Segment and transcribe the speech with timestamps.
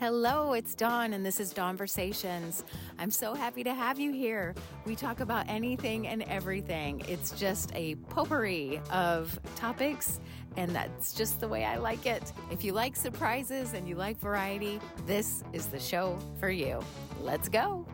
[0.00, 2.64] Hello, it's Dawn, and this is Dawnversations.
[2.98, 4.54] I'm so happy to have you here.
[4.86, 7.02] We talk about anything and everything.
[7.06, 10.18] It's just a potpourri of topics,
[10.56, 12.32] and that's just the way I like it.
[12.50, 16.80] If you like surprises and you like variety, this is the show for you.
[17.20, 17.86] Let's go.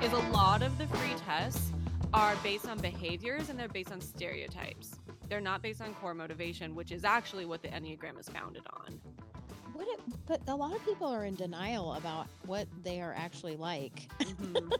[0.00, 1.72] Is a lot of the free tests
[2.14, 5.00] are based on behaviors and they're based on stereotypes.
[5.28, 9.00] They're not based on core motivation, which is actually what the Enneagram is founded on.
[9.76, 13.56] What it, but a lot of people are in denial about what they are actually
[13.56, 14.08] like.
[14.20, 14.72] Mhm.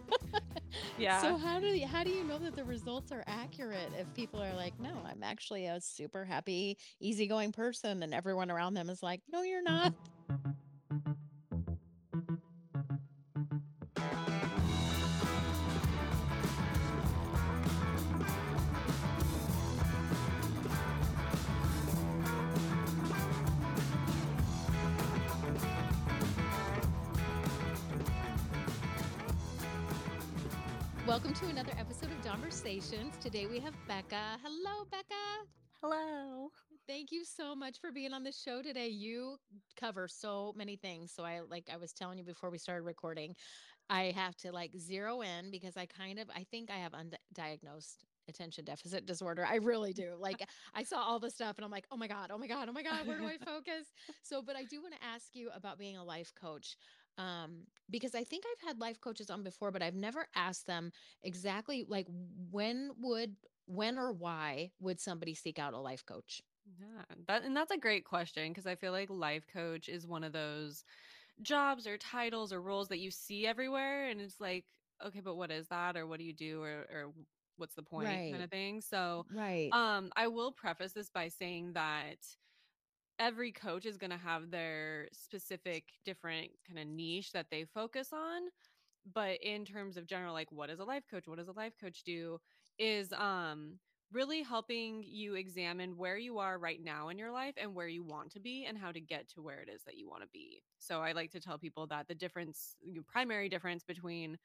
[0.99, 1.21] yeah.
[1.21, 4.43] So how do you, how do you know that the results are accurate if people
[4.43, 9.03] are like, no, I'm actually a super happy, easygoing person, and everyone around them is
[9.03, 9.93] like, no, you're not.
[31.27, 33.19] Welcome to another episode of Dawnversations.
[33.19, 34.39] Today we have Becca.
[34.45, 35.49] Hello, Becca.
[35.83, 36.51] Hello.
[36.87, 38.87] Thank you so much for being on the show today.
[38.87, 39.37] You
[39.77, 41.11] cover so many things.
[41.11, 43.35] So I like I was telling you before we started recording,
[43.91, 48.05] I have to like zero in because I kind of I think I have undiagnosed
[48.29, 49.45] attention deficit disorder.
[49.45, 50.15] I really do.
[50.21, 52.69] Like I saw all the stuff and I'm like, "Oh my god, oh my god,
[52.69, 53.87] oh my god, where do I focus?"
[54.23, 56.77] So, but I do want to ask you about being a life coach.
[57.19, 60.93] Um because I think I've had life coaches on before, but I've never asked them
[61.23, 63.37] exactly like when would
[63.67, 66.43] when or why would somebody seek out a life coach?
[66.79, 67.05] Yeah.
[67.29, 70.33] That and that's a great question because I feel like life coach is one of
[70.33, 70.85] those
[71.43, 74.67] jobs or titles or roles that you see everywhere and it's like,
[75.05, 77.15] okay, but what is that or what do you do or or
[77.57, 78.81] what's the point kind of thing.
[78.83, 79.75] So, Right.
[79.75, 82.19] um I will preface this by saying that
[83.19, 88.13] every coach is going to have their specific different kind of niche that they focus
[88.13, 88.43] on
[89.13, 91.75] but in terms of general like what is a life coach what does a life
[91.81, 92.39] coach do
[92.79, 93.79] is um
[94.13, 98.05] really helping you examine where you are right now in your life and where you
[98.05, 100.29] want to be and how to get to where it is that you want to
[100.33, 100.63] be.
[100.79, 102.77] So i like to tell people that the difference
[103.09, 104.39] primary difference between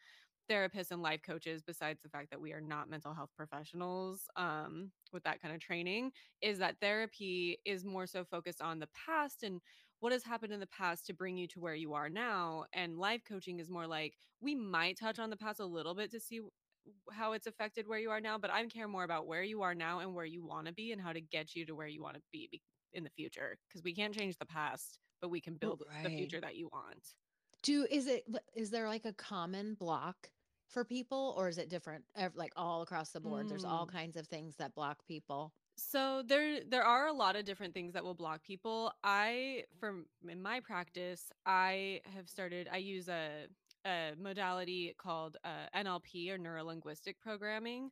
[0.51, 4.91] therapists and life coaches besides the fact that we are not mental health professionals um,
[5.13, 9.44] with that kind of training is that therapy is more so focused on the past
[9.44, 9.61] and
[10.00, 12.97] what has happened in the past to bring you to where you are now and
[12.97, 16.19] life coaching is more like we might touch on the past a little bit to
[16.19, 16.41] see
[17.11, 19.75] how it's affected where you are now but i care more about where you are
[19.75, 22.01] now and where you want to be and how to get you to where you
[22.01, 22.61] want to be be-
[22.94, 26.41] in the future because we can't change the past but we can build the future
[26.41, 27.13] that you want.
[27.63, 28.25] Do is it
[28.56, 30.29] is there like a common block
[30.72, 32.06] for people or is it different
[32.36, 33.50] like all across the board?
[33.50, 33.92] There's all Mm.
[33.92, 35.54] kinds of things that block people.
[35.78, 38.94] So there there are a lot of different things that will block people.
[39.04, 43.48] I from in my practice, I have started I use a
[43.86, 47.92] a modality called uh, NLP or neuro linguistic programming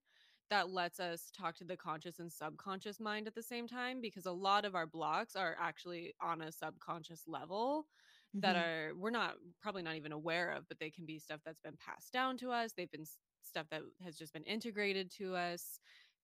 [0.49, 4.25] that lets us talk to the conscious and subconscious mind at the same time because
[4.25, 7.87] a lot of our blocks are actually on a subconscious level
[8.35, 11.41] that hmm are we're not probably not even aware of, but they can be stuff
[11.45, 12.73] that's been passed down to us.
[12.73, 13.05] They've been
[13.43, 15.79] stuff that has just been integrated to us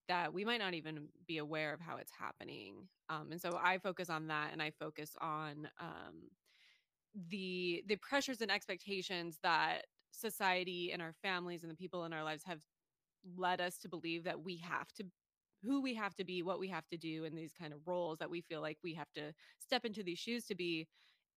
[0.08, 2.88] that we might not even be aware of how it's happening.
[3.10, 6.30] Um, and so I focus on that, and I focus on um,
[7.30, 12.24] the the pressures and expectations that society and our families and the people in our
[12.24, 12.62] lives have
[13.38, 15.06] led us to believe that we have to
[15.64, 18.20] who we have to be what we have to do and these kind of roles
[18.20, 20.88] that we feel like we have to step into these shoes to be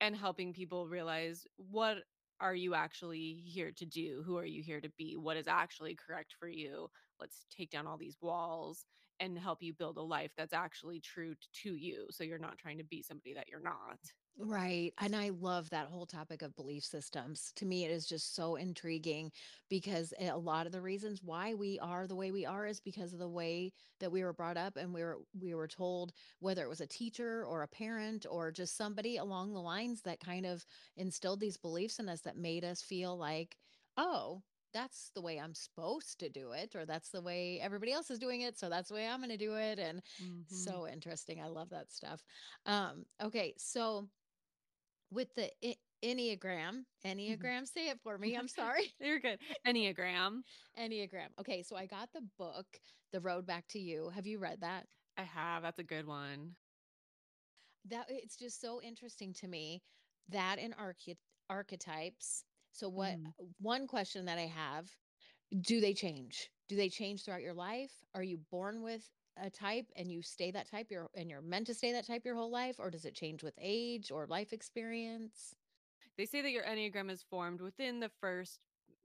[0.00, 1.98] and helping people realize what
[2.40, 4.22] are you actually here to do?
[4.24, 5.16] Who are you here to be?
[5.16, 6.88] What is actually correct for you?
[7.20, 8.86] Let's take down all these walls
[9.20, 12.78] and help you build a life that's actually true to you so you're not trying
[12.78, 13.98] to be somebody that you're not
[14.40, 14.94] Right.
[14.98, 17.52] And I love that whole topic of belief systems.
[17.56, 19.32] To me, it is just so intriguing
[19.68, 23.12] because a lot of the reasons why we are the way we are is because
[23.12, 26.64] of the way that we were brought up and we were we were told whether
[26.64, 30.46] it was a teacher or a parent or just somebody along the lines that kind
[30.46, 30.64] of
[30.96, 33.56] instilled these beliefs in us that made us feel like,
[33.96, 34.42] oh,
[34.72, 38.18] that's the way I'm supposed to do it, or that's the way everybody else is
[38.20, 38.56] doing it.
[38.58, 39.78] So that's the way I'm going to do it.
[39.80, 41.40] And hmm so interesting.
[41.40, 42.24] I love that stuff.
[42.66, 43.54] Um, okay.
[43.58, 44.08] So,
[45.10, 45.50] with the
[46.04, 48.92] Enneagram Enneagram, say it for me, I'm sorry.
[49.00, 50.40] you're good enneagram
[50.78, 51.28] Enneagram.
[51.40, 52.66] Okay, so I got the book,
[53.12, 54.10] The Road Back to You.
[54.10, 54.86] Have you read that?
[55.16, 56.54] i have that's a good one
[57.86, 59.82] That it's just so interesting to me
[60.28, 61.16] that in arche
[61.50, 62.44] archetypes.
[62.72, 63.32] So what Mhm.
[63.58, 64.94] one question that I have,
[65.62, 66.50] do they change?
[66.68, 67.92] Do they change throughout your life?
[68.14, 69.08] Are you born with
[69.42, 72.24] a type and you stay that type your and you're meant to stay that type
[72.24, 75.54] your whole life or does it change with age or life experience?
[76.16, 78.58] They say that your Enneagram is formed within the first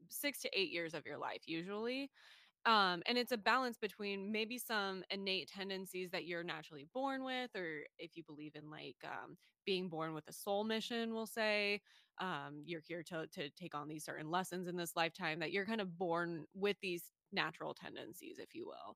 [0.10, 2.10] 6 to 8 years of your life usually.
[2.66, 7.50] Um, and it's a balance between maybe some innate tendencies that you're naturally born with,
[7.56, 9.36] or if you believe in like um,
[9.66, 11.82] being born with a soul mission, we'll say,
[12.20, 15.66] um, you're here to, to take on these certain lessons in this lifetime, that you're
[15.66, 17.04] kind of born with these
[17.34, 18.96] natural tendencies, if you will.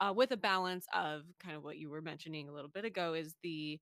[0.00, 3.14] Uh, with a balance of kind of what you were mentioning a little bit ago
[3.14, 3.80] is the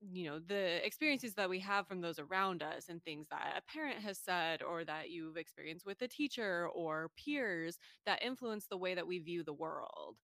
[0.00, 3.72] you know the experiences that we have from those around us and things that a
[3.72, 8.76] parent has said or that you've experienced with a teacher or peers that influence the
[8.76, 10.16] way that we view the world.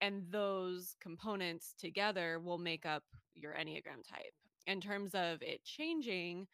[0.00, 3.04] And those components together will make up
[3.34, 4.34] your enneagram type.
[4.66, 6.46] In terms of it changing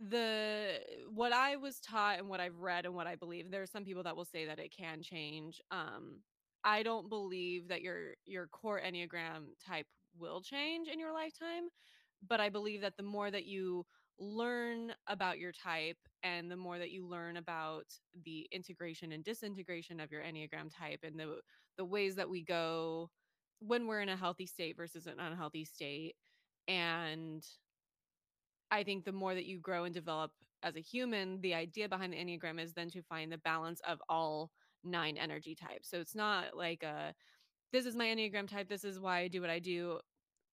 [0.00, 0.78] the
[1.12, 3.84] what i was taught and what i've read and what i believe there are some
[3.84, 6.18] people that will say that it can change um
[6.64, 9.86] i don't believe that your your core enneagram type
[10.18, 11.68] will change in your lifetime.
[12.26, 13.86] But I believe that the more that you
[14.18, 17.84] learn about your type and the more that you learn about
[18.24, 21.38] the integration and disintegration of your enneagram type and the
[21.76, 23.08] the ways that we go
[23.60, 26.16] when we're in a healthy state versus an unhealthy state
[26.66, 27.44] and
[28.72, 30.32] i think the more that you grow and develop
[30.64, 34.00] as a human the idea behind the enneagram is then to find the balance of
[34.08, 34.50] all
[34.84, 35.88] nine energy types.
[35.90, 37.14] So it's not like a
[37.72, 39.98] this is my enneagram type this is why i do what i do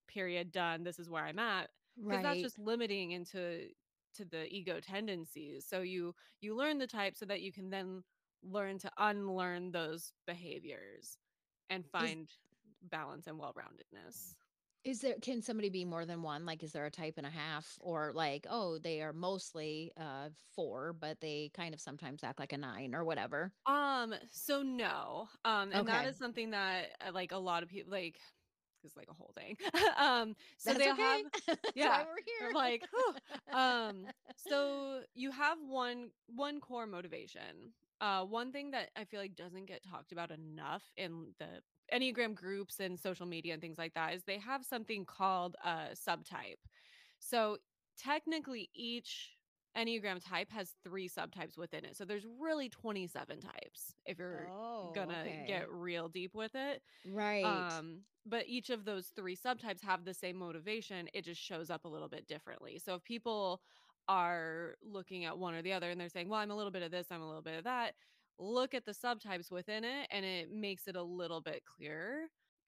[0.06, 3.68] period done this is where i'm at because that's just limiting into
[4.16, 5.66] to the ego tendencies.
[5.66, 8.02] So you you learn the type so that you can then
[8.42, 11.18] learn to unlearn those behaviors
[11.70, 12.28] and Is find
[12.90, 14.34] balance and well-roundedness
[14.86, 16.46] is there can somebody be more than one?
[16.46, 20.30] Like is there a type and a half or like, oh, they are mostly uh
[20.54, 23.54] 4, but they kind of sometimes act like a 9 or whatever?
[23.66, 26.06] um so no um and that Okay.
[26.06, 28.20] is something that uh, like a lot of people like
[28.84, 29.56] is like a whole thing
[29.96, 31.56] um so That's have okay.
[31.82, 32.54] Why yeah we're here.
[32.54, 32.86] like
[33.52, 39.34] um so you have one one core motivation uh one thing that i feel like
[39.36, 41.46] doesn't get talked about enough in the
[41.94, 45.88] enneagram groups and social media and things like that is they have something called a
[45.94, 46.58] subtype
[47.18, 47.56] so
[47.98, 49.30] technically each
[49.76, 54.90] enneagram type has three subtypes within it so there's really 27 types if you're Oh,
[54.94, 55.44] gonna okay.
[55.46, 57.44] get real deep with it Right.
[57.44, 61.08] um, but each of those three subtypes have the same motivation.
[61.14, 62.78] It just shows up a little bit differently.
[62.84, 63.60] So if people
[64.08, 66.82] are looking at one or the other and they're saying, well, I'm a little bit
[66.82, 67.94] of this, I'm a little bit of that,
[68.38, 72.26] look at the subtypes within it and it makes it a little bit clearer.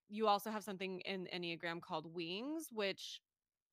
[0.09, 3.21] You also have something in Enneagram called wings, which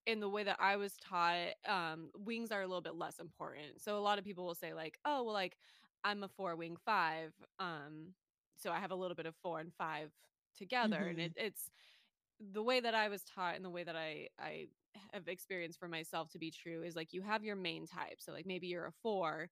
[0.07, 3.81] in the way that I was taught, um, wings are a little bit less important.
[3.81, 5.57] So a lot of people will say, like, oh, well, like
[6.05, 7.35] I'm a four wing five.
[7.59, 8.15] Um,
[8.57, 10.12] so I have a little bit of four and five
[10.57, 11.07] together.
[11.09, 11.35] And it, Mhm.
[11.37, 11.71] it's
[12.41, 14.69] the way that I was taught and the way that I I
[15.13, 18.17] have experienced for myself to be true is like you have your main type.
[18.19, 19.49] So like maybe you're a four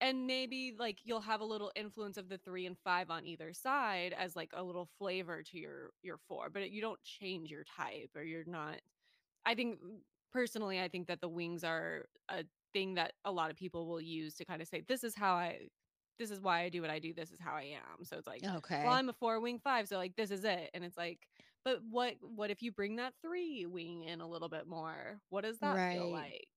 [0.00, 3.52] and maybe like you'll have a little influence of the three and five on either
[3.52, 7.64] side as like a little flavor to your your four, but you don't change your
[7.64, 8.76] type or you're not
[9.46, 9.98] I think mm,
[10.32, 14.00] personally, I think that the wings are a thing that a lot of people will
[14.00, 15.68] use to kind of say, this is how I,
[16.18, 17.14] this is why I do what I do.
[17.14, 18.04] This is how I am.
[18.04, 19.88] So it's like, okay well, I'm a four wing five.
[19.88, 20.70] So like, this is it.
[20.74, 21.26] And it's like,
[21.68, 25.20] but what, what if you bring that three wing in a little bit more?
[25.28, 26.10] What does that feel Right.
[26.10, 26.48] like?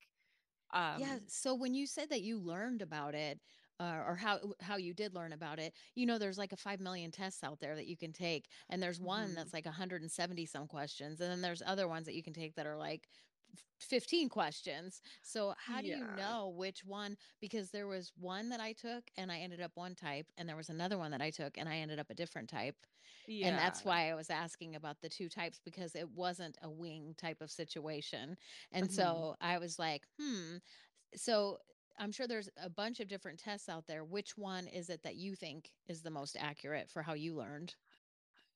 [0.94, 3.40] Yeah, Um, so when you said that you learned about it,
[3.80, 6.80] uh, or how how you did learn about it, you know, there's like a 5
[6.80, 9.36] million tests out there that you can take, and there's one mhm.
[9.36, 12.68] that's like 170 some questions, and then there's other ones that you can take that
[12.68, 13.08] are like
[13.80, 15.02] 15 questions.
[15.22, 17.18] So how do you know which one?
[17.40, 20.56] Because there was one that I took and I ended up one type, and there
[20.56, 22.76] was another one that I took and I ended up a different type.
[23.28, 23.48] Yeah.
[23.48, 27.16] And that's why I was asking about the two types because it wasn't a wing
[27.18, 28.36] type of situation.
[28.72, 28.92] And mhm.
[28.92, 30.58] so I was like, hmm.
[31.16, 31.58] So
[32.00, 34.04] I'm sure there's a bunch of different tests out there.
[34.04, 37.76] Which one is it that you think is the most accurate for how you learned?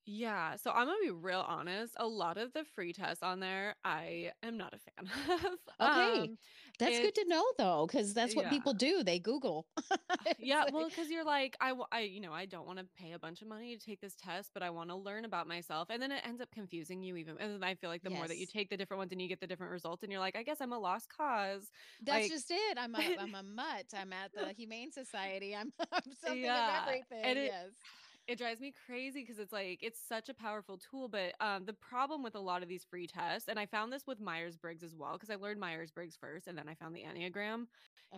[0.06, 1.96] Yeah, so I'm gonna be real honest.
[1.98, 5.10] A lot of the free tests on there, I am not a fan
[5.46, 5.60] of.
[5.80, 6.32] Okay.
[6.32, 6.38] Um,
[6.78, 8.50] That's good to know though, because that's what yeah.
[8.50, 9.04] people do.
[9.04, 9.68] They Google.
[10.26, 13.14] It's Yeah, well, because you're like, I, I, you know, I don't want to pay
[13.14, 15.90] a bunch of money to take this test, but I want to learn about myself,
[15.90, 17.38] and then it ends up confusing you even.
[17.40, 19.28] And then I feel like the more that you take the different ones and you
[19.28, 21.72] get the different results, and you're like, I guess I'm a lost cause.
[22.02, 22.78] That's Like, just it.
[22.78, 23.88] I'm a I'm a mutt.
[23.96, 25.56] I'm at the Humane Society.
[25.56, 27.40] I'm I'm something of yeah, and everything.
[27.40, 27.72] it Yes.
[27.76, 27.95] it
[28.38, 31.08] drives me crazy because it's like it's such a powerful tool.
[31.08, 34.08] But um, the problem with a lot of these free tests, and I found this
[34.08, 36.96] with Myers Briggs as well, because I learned Myers Briggs first, and then I found
[36.96, 37.66] the Enneagram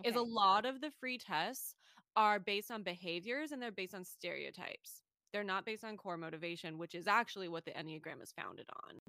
[0.04, 1.74] is a lot of the free tests
[2.16, 5.02] are based on behaviors and they're based on stereotypes.
[5.32, 9.00] They're not based on core motivation, which is actually what the Enneagram is founded on.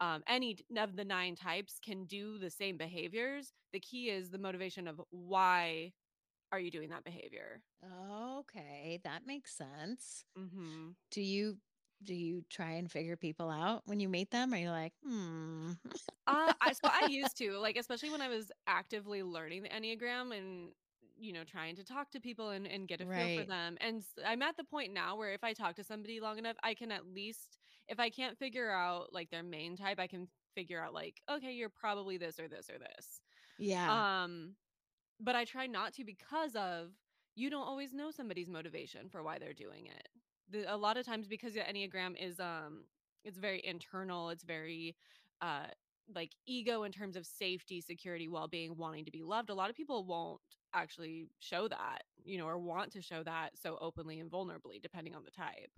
[0.00, 3.52] Um, any of the nine types can do the same behaviors.
[3.72, 5.92] The key is the motivation of why
[6.52, 7.62] are you doing that behavior?
[8.38, 10.24] Okay, that makes sense.
[10.36, 11.56] hmm Do you
[12.04, 14.52] do you try and figure people out when you meet them?
[14.52, 15.72] Are you like, hmm?
[16.26, 20.36] Uh, I so I used to like, especially when I was actively learning the Enneagram
[20.36, 20.70] and
[21.18, 23.76] you know trying to talk to people and, and get a feel for them.
[23.80, 26.74] And i'm at the point now where if I talk to somebody long enough, I
[26.74, 30.80] can at least if I can't figure out like their main type, I can figure
[30.82, 33.20] out like, okay, you're probably this or this or this.
[33.58, 34.22] Yeah.
[34.24, 34.54] Um,
[35.22, 36.90] but I try not to because of
[37.34, 40.08] you don't always know somebody's motivation for why they're doing it.
[40.50, 42.84] The, a lot of times because the Enneagram is um
[43.24, 44.96] it's very internal, it's very
[45.40, 45.66] uh
[46.14, 49.50] like ego in terms of safety, security, well-being, wanting to be loved.
[49.50, 50.40] A lot of people won't
[50.74, 55.14] actually show that, you know, or want to show that so openly and vulnerably depending
[55.14, 55.70] on the type.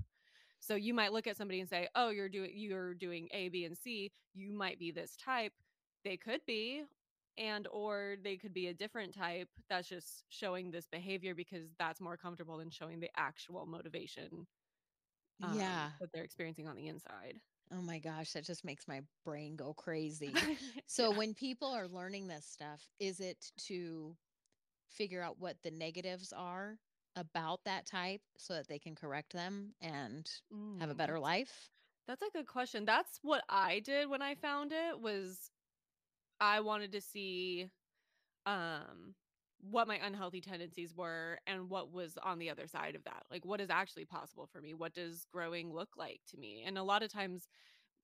[0.61, 3.67] So you might look at somebody and say, "Oh, you're doing you're doing A, B,
[3.67, 4.11] and C.
[4.35, 5.53] You might be this type."
[6.05, 6.85] They could be,
[7.38, 12.00] and or they could be a different type that's just showing this behavior because that's
[12.00, 14.47] more comfortable than showing the actual motivation
[15.43, 15.93] um, Yeah.
[16.00, 17.41] that they're experiencing on the inside.
[17.73, 20.49] Oh my gosh, that just makes my brain go crazy.
[20.87, 21.12] So yeah.
[21.12, 24.17] when people are learning this stuff, is it to
[24.88, 26.79] figure out what the negatives are
[27.17, 30.31] about that type so that they can correct them and
[30.79, 31.71] have a Mm, better life?
[32.07, 32.85] that's a good question.
[32.85, 35.50] That's what I did when I found it was
[36.41, 37.69] I wanted to see
[38.47, 39.14] um
[39.61, 43.45] what my unhealthy tendencies were and what was on the other side of that like
[43.45, 44.75] what is actually possible for me?
[44.75, 46.64] What does growing look like to me?
[46.67, 47.49] And a lot of times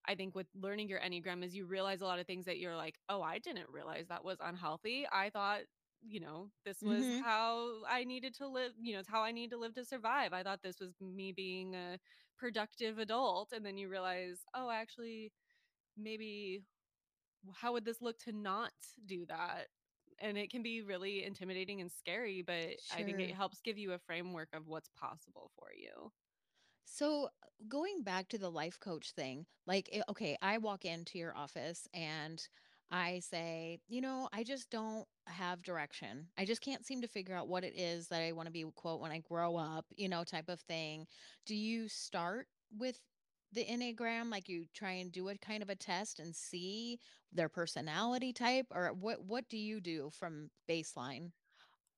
[0.06, 2.76] i think with learning your enneagram is you realize a lot of things that you're
[2.76, 5.06] like oh i didn't realize that was unhealthy.
[5.12, 5.60] I thought
[6.02, 7.22] you know this was Mhm.
[7.22, 10.32] how i needed to live you know it's how i need to live to survive.
[10.32, 11.98] I thought this was me being a
[12.38, 13.52] productive adult.
[13.52, 15.32] And then you realize oh I actually
[15.96, 16.62] maybe
[17.54, 18.72] how would this look to not
[19.06, 19.68] do that?
[20.20, 23.92] And it can be really intimidating and scary, but I think it helps give you
[23.92, 26.12] a framework of what's possible for you.
[26.84, 27.28] So,
[27.68, 31.86] going back to the life coach thing, like, eh, okay, I walk into your office
[31.94, 32.46] and
[32.90, 36.26] I say, you know, I just don't have direction.
[36.36, 38.64] I just can't seem to figure out what it is that I want to be,
[38.74, 41.06] quote, when I grow up, you know, type of thing.
[41.46, 43.00] Do you start with
[43.52, 44.30] the Enneagram?
[44.30, 46.98] Like you try and do a kind of a test and see
[47.32, 51.30] their personality type, or what what do you do from baseline?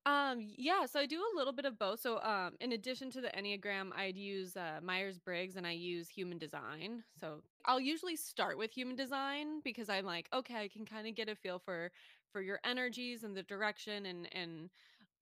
[0.04, 2.00] Um, yeah, so I do a little bit of both.
[2.00, 6.08] So, um, in addition to the Enneagram, I'd use uh, Myers Briggs and I use
[6.08, 7.04] Human Design.
[7.20, 11.14] So, I'll usually start with Human Design because I'm like, okay, I can kind of
[11.14, 11.92] get a feel for
[12.32, 14.70] for your energies and the direction and and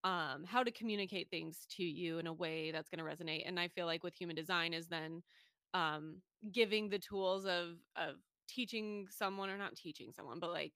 [0.03, 3.43] um, how to communicate things to you in a way that's going to resonate.
[3.45, 5.21] And I feel like with human design is then
[5.73, 8.15] um, giving the tools of of
[8.47, 10.73] teaching someone or not teaching someone, but like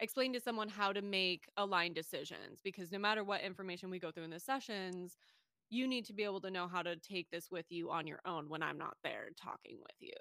[0.00, 4.10] explain to someone how to make aligned decisions because no matter what information we go
[4.10, 5.16] through in the sessions
[5.70, 8.20] you need to be able to know how to take this with you on your
[8.26, 10.12] own when i'm not there talking with you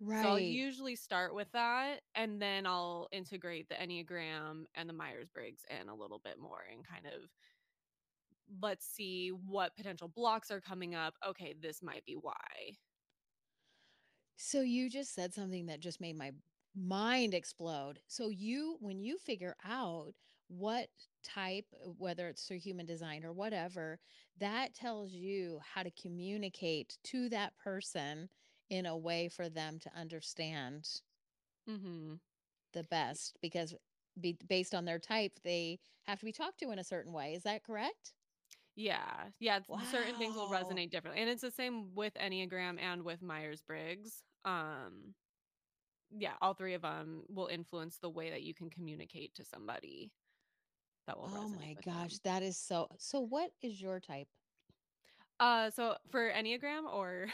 [0.00, 0.22] Right.
[0.22, 5.62] so i'll usually start with that and then i'll integrate the enneagram and the myers-briggs
[5.80, 7.30] in a little bit more and kind of
[8.60, 11.14] let's see what potential blocks are coming up.
[11.26, 12.76] Okay, this might be why.
[14.36, 16.32] So you just said something that just made my
[16.74, 18.02] mind explode.
[18.06, 20.14] So you when you figure out
[20.48, 20.90] what
[21.22, 24.00] type uh, whether it's through human design or whatever,
[24.36, 28.28] that tells you how to communicate to that person
[28.68, 30.88] in a way for them to understand
[31.66, 32.20] Mhm.
[32.72, 33.74] the best because
[34.20, 37.34] be, based on their type they have to be talked to in a certain way.
[37.34, 38.14] Is that correct?
[38.76, 39.28] Yeah.
[39.40, 41.20] Yeah, it's certain things will resonate differently.
[41.22, 44.22] And it's the same with Enneagram and with Myers-Briggs.
[44.44, 45.14] Um
[46.10, 50.10] yeah, all three of them will influence the way that you can communicate to somebody
[51.06, 52.20] that will Oh my gosh, them.
[52.24, 54.28] that is so So what is your type?
[55.40, 57.26] Uh so for Enneagram or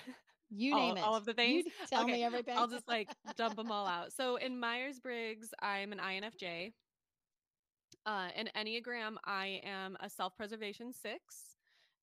[0.50, 1.18] You all name all it.
[1.18, 1.64] of the things?
[1.64, 2.56] d- tell Okay, me everything.
[2.56, 4.12] I'll just like dump them all out.
[4.12, 6.72] So in Myers-Briggs, I'm an INFJ.
[8.08, 11.56] Uh, in Enneagram, I am a self preservation six.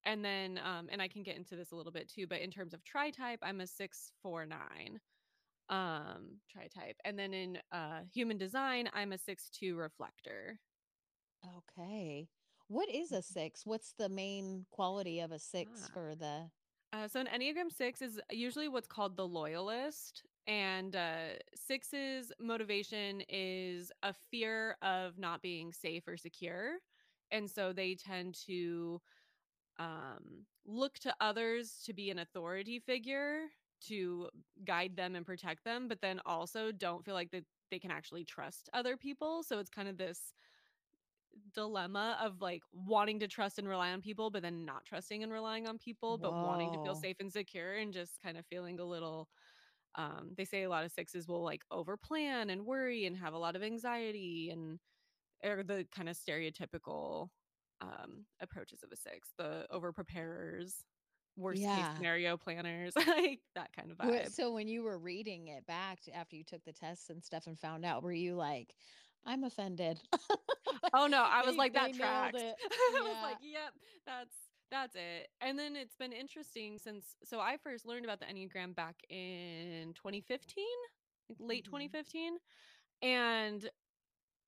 [0.03, 2.51] And then, um, and I can get into this a little bit too, but in
[2.51, 4.99] terms of tri type, I'm a six, four, nine
[5.69, 6.95] um, tri type.
[7.03, 10.59] And then in uh, human design, I'm a six, two reflector.
[11.57, 12.27] Okay.
[12.67, 13.65] What is a six?
[13.65, 15.89] What's the main quality of a six Ah.
[15.91, 16.51] for the
[16.93, 20.23] Uh, so an Enneagram six is usually what's called the loyalist.
[20.47, 26.77] And uh, six's motivation is a fear of not being safe or secure.
[27.31, 29.01] And so they tend to
[29.79, 33.43] um, look to others to be an authority figure
[33.87, 34.29] to
[34.65, 38.23] guide them and protect them, but then also don't feel like that they can actually
[38.23, 39.43] trust other people.
[39.43, 40.33] So it's kind of this
[41.53, 45.31] dilemma of like wanting to trust and rely on people, but then not trusting and
[45.31, 48.79] relying on people, but wanting to feel safe and secure and just kind of feeling
[48.79, 49.27] a little
[49.95, 53.33] um they say a lot of sixes will like over plan and worry and have
[53.33, 54.79] a lot of anxiety and
[55.43, 57.29] are the kind of stereotypical
[57.81, 60.85] um approaches of a six, the over preparers,
[61.35, 64.29] worst case scenario planners, like that kind of vibe.
[64.29, 67.47] So when you were reading it back to- after you took the tests and stuff
[67.47, 68.75] and found out, were you like,
[69.25, 70.01] I'm offended?
[70.93, 72.41] Oh no, I was They like that tracks.
[72.41, 72.55] it.
[72.61, 73.73] I was like, yep,
[74.05, 74.35] that's
[74.71, 75.29] that's it.
[75.41, 79.93] And then it's been interesting since so I first learned about the Enneagram back in
[79.93, 80.65] 2015,
[81.29, 81.65] like late Mhm.
[81.65, 82.37] 2015.
[83.01, 83.69] And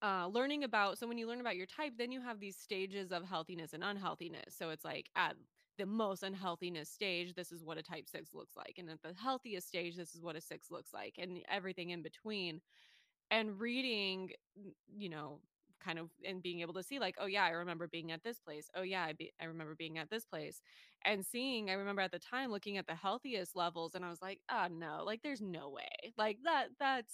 [0.04, 3.12] uh learning about so when you learn about your type, then you have these stages
[3.12, 4.56] of healthiness and unhealthiness.
[4.56, 5.36] So it's like at
[5.78, 8.76] the most unhealthiness stage, this is what a type 6 looks like.
[8.78, 12.02] And at the healthiest stage, this is what a 6 looks like and everything in
[12.04, 12.62] between
[13.32, 14.32] and reading
[14.88, 15.42] you know
[15.84, 18.40] kind of and being able to see like oh yeah i remember being at this
[18.40, 18.70] place.
[18.76, 20.62] Oh yeah i, be, I remember being at this place.
[21.06, 24.22] And seeing i remember at the time looking at the healthiest levels and i was
[24.22, 26.14] like oh no like there's no way.
[26.18, 27.14] Like that that's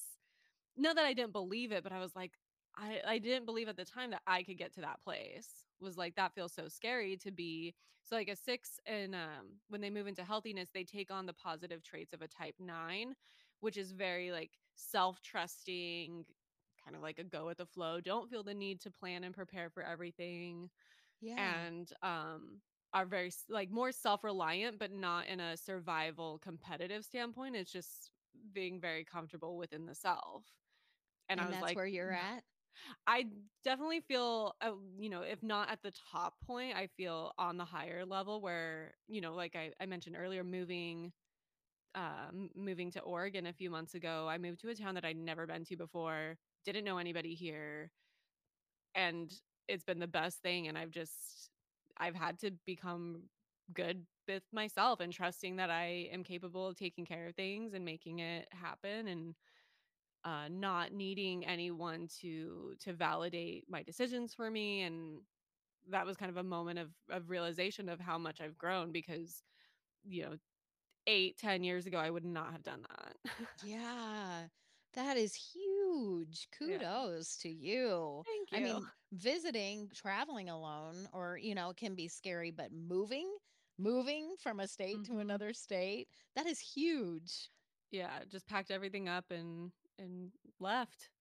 [0.78, 2.32] not that i didn't believe it but i was like
[2.78, 5.48] i i didn't believe at the time that i could get to that place
[5.80, 9.82] was like that feels so scary to be so like a six and um when
[9.82, 13.14] they move into healthiness they take on the positive traits of a type nine
[13.60, 16.26] which is very like self-trusting
[16.84, 19.36] kind of like a go with the flow don't feel the need to plan and
[19.36, 20.70] prepare for everything
[21.22, 21.64] Yeah.
[21.64, 22.62] and um
[22.94, 28.12] are very like more self-reliant but not in a survival competitive standpoint it's just
[28.54, 30.46] being very comfortable within the self
[31.30, 32.44] and i And was that's like where you're at?
[33.08, 33.26] i
[33.64, 37.66] definitely feel uh, you know if not at the top point i feel on the
[37.66, 41.14] higher level where you know like i, I mentioned earlier moving
[41.96, 45.18] um, moving to Oregon a few months ago, I moved to a town that I'd
[45.18, 47.92] never been to before, didn't know anybody here,
[48.96, 49.32] and
[49.68, 50.68] it's been the best thing.
[50.68, 51.50] And I've just,
[51.98, 53.24] I've had to become
[53.74, 57.86] good with myself and trusting that I am capable of taking care of things and
[57.86, 59.36] making it happen and
[60.26, 64.82] uh, not needing anyone to to validate my decisions for me.
[64.84, 65.22] And
[65.90, 69.44] that was kind of a moment of of realization of how much I've grown because
[70.06, 70.36] you know
[71.08, 73.16] eight ten years ago i would not have done that
[73.62, 74.48] Yeah.
[74.94, 76.50] That is huge.
[76.64, 76.78] Yeah.
[76.80, 78.24] Kudos to you.
[78.26, 78.58] Thank you.
[78.58, 83.38] I mean, visiting, traveling alone, or, you know, can be scary, but moving,
[83.78, 85.22] moving from a state to Mhm.
[85.22, 87.50] another state, that is huge.
[87.92, 91.12] Yeah, just packed everything up and and left.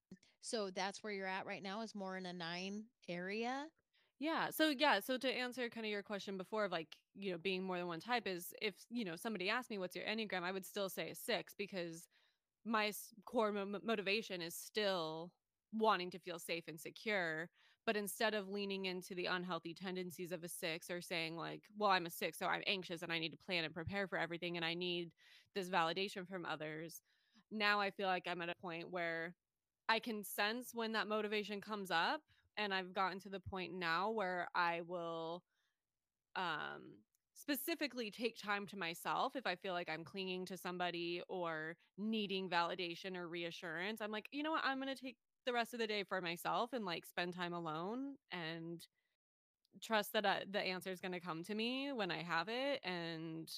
[0.40, 3.70] So that's where you're at right now, is more in a nine area.
[4.18, 4.50] Yeah.
[4.50, 7.62] So yeah, so to answer kind of your question before of like, you know, being
[7.64, 10.52] more than one type is if, you know, somebody asked me what's your Enneagram, I
[10.52, 12.08] would still say a 6 because
[12.64, 12.92] my
[13.24, 15.30] core mo- motivation is still
[15.72, 17.48] wanting to feel safe and secure,
[17.86, 21.90] but instead of leaning into the unhealthy tendencies of a 6 or saying like, well,
[21.90, 24.56] I'm a 6, so I'm anxious and I need to plan and prepare for everything
[24.56, 25.10] and I need
[25.54, 27.02] this validation from others.
[27.50, 29.34] Now I feel like I'm at a point where
[29.88, 32.20] I can sense when that motivation comes up
[32.56, 35.42] and I've gotten to the point now where I will
[36.36, 36.96] um
[37.42, 42.48] specifically take time to myself if I feel like I'm clinging to somebody or needing
[42.48, 44.00] validation or reassurance.
[44.00, 44.62] I'm like, you know what?
[44.64, 47.52] I'm going to take the rest of the day for myself and like spend time
[47.52, 48.86] alone and
[49.80, 52.80] trust that uh, the answer is going to come to me when I have it
[52.84, 53.50] and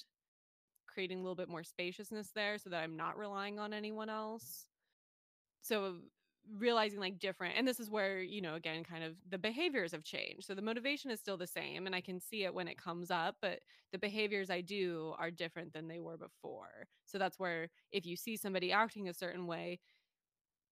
[0.87, 4.65] creating a little bit more spaciousness there so that I'm not relying on anyone else
[5.61, 5.95] so
[6.57, 10.03] realizing like different and this is where you know again kind of the behaviors have
[10.03, 12.77] changed so the motivation is still the same and i can see it when it
[12.77, 13.59] comes up but
[13.91, 18.15] the behaviors i do are different than they were before so that's where if you
[18.15, 19.79] see somebody acting a certain way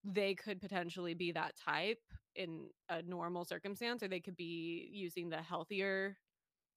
[0.03, 1.99] they could potentially be that type
[2.35, 6.17] in a normal circumstance or they could be using the healthier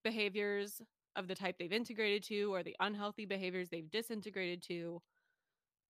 [0.05, 0.81] behaviors
[1.17, 5.01] of the type they've integrated to or the unhealthy behaviors they've disintegrated to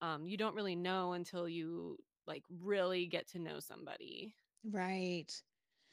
[0.03, 5.43] um you don't really know until you like really get to know somebody Right.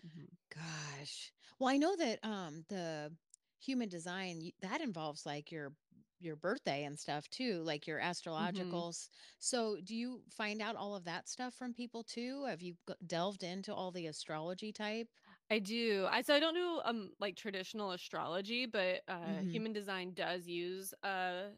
[0.06, 0.38] Mhm.
[0.50, 1.34] Gosh.
[1.60, 3.16] Well, I know that um the
[3.60, 5.76] human design that involves like your
[6.20, 8.00] your birthday and stuff too, like your
[8.38, 8.84] Mhm.
[8.86, 9.10] astrologicals.
[9.40, 12.46] So, do you find out all of that stuff from people too?
[12.46, 15.10] Have you delved into all the astrology type?
[15.50, 16.08] I do.
[16.10, 20.48] I so I don't do um like traditional astrology, but uh hmm human design does
[20.48, 21.50] use uh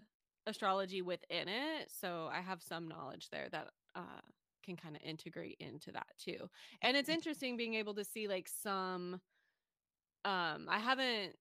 [0.48, 1.92] astrology within it.
[1.92, 4.22] So I have some knowledge there that uh
[4.66, 6.50] can kind of integrate into that too.
[6.82, 9.22] And it's interesting being able to see like some
[10.26, 11.36] um I haven't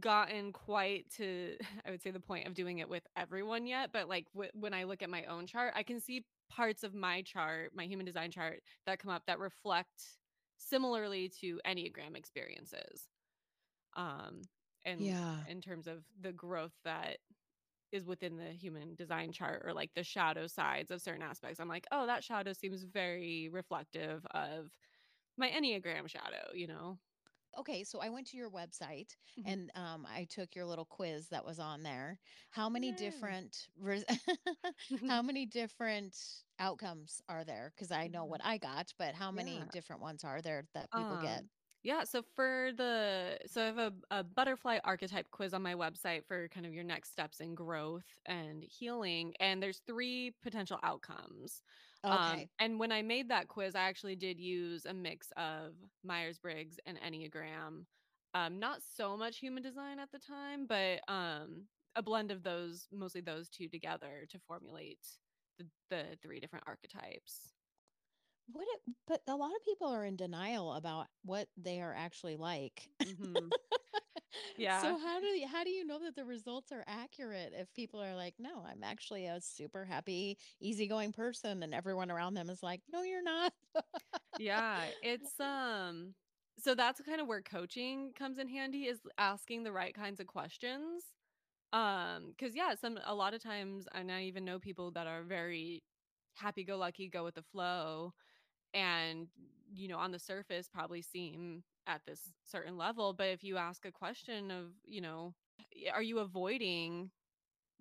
[0.00, 1.56] gotten quite to
[1.86, 4.74] I would say the point of doing it with everyone yet, but like w- when
[4.74, 8.06] I look at my own chart, I can see parts of my chart, my human
[8.06, 10.02] design chart that come up that reflect
[10.58, 13.08] similarly to Enneagram experiences.
[13.96, 14.48] Um
[14.84, 15.44] and Yeah.
[15.46, 17.18] in terms of the growth that
[17.92, 21.60] is within the human design chart or like the shadow sides of certain aspects.
[21.60, 24.70] I'm like, oh, that shadow seems very reflective of
[25.36, 26.98] my Enneagram shadow, you know?
[27.58, 29.54] Okay, so I went to your website Mhm.
[29.54, 32.20] and um, I took your little quiz that was on there.
[32.50, 32.92] How many Yay.
[32.92, 34.04] different res-
[35.06, 36.16] how many different
[36.58, 37.72] outcomes are there?
[37.74, 39.72] Because I know what I got, but how many Yeah.
[39.72, 41.44] different ones are there that people get?
[41.84, 45.74] Um, yeah, so for the so I have a, a butterfly archetype quiz on my
[45.74, 49.34] website for kind of your next steps in growth and healing.
[49.40, 51.62] And there's three potential outcomes.
[52.10, 52.50] Um, Okay.
[52.58, 56.98] and when I made that quiz, I actually did use a mix of Myers-Briggs and
[57.00, 57.86] Enneagram.
[58.34, 62.86] Um, not so much human design at the time, but um a blend of those,
[62.92, 65.04] mostly those two together to formulate
[65.58, 67.57] the, the three different archetypes.
[68.50, 72.36] What it, but a lot of people are in denial about what they are actually
[72.36, 72.90] like.
[73.02, 73.50] hmm
[74.56, 74.94] Yeah.
[74.94, 78.02] So how do you, how do you know that the results are accurate if people
[78.02, 82.62] are like, no, I'm actually a super happy, easygoing person, and everyone around them is
[82.62, 83.52] like, no, you're not.
[84.36, 86.14] Yeah, it's um
[86.58, 90.26] so that's kind of where coaching comes in handy is asking the right kinds of
[90.26, 91.04] questions.
[91.72, 95.24] Um cuz yeah, some a lot of times and I even know people that are
[95.24, 95.84] very
[96.36, 98.14] happy go lucky, go with the flow
[98.74, 99.28] and
[99.74, 103.84] you know on the surface probably seem at this certain level, but if you ask
[103.86, 105.34] a question of, you know,
[105.92, 107.10] are you avoiding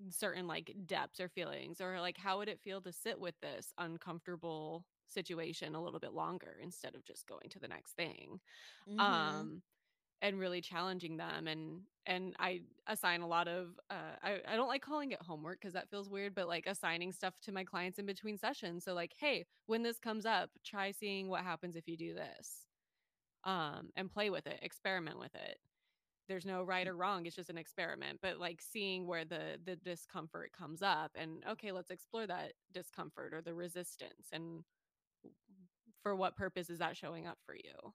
[0.10, 3.74] certain like depths or feelings or like how would it feel to sit with this
[3.80, 8.40] uncomfortable situation a little bit longer instead of just going to the next thing?
[8.88, 9.64] Hmm um
[10.22, 14.68] and really challenging them and and i assign a lot of uh i, I don't
[14.68, 18.00] like calling it homework because that feels weird but like assigning stuff to my clients
[18.00, 21.88] in between sessions so like hey when this comes up try seeing what happens if
[21.88, 22.66] you do this.
[23.44, 25.60] Um and play with it experiment with it.
[26.28, 29.76] There's no right or wrong it's just an experiment but like seeing where the the
[29.76, 34.64] discomfort comes up and okay let's explore that discomfort or the resistance and
[36.04, 37.94] for what purpose is that showing up for you